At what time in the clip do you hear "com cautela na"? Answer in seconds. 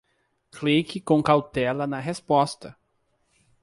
0.99-1.99